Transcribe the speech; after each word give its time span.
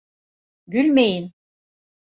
Gülmeyin! 0.67 1.33